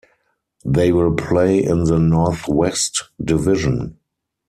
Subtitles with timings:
[0.65, 3.99] They will play in the Northwest Division.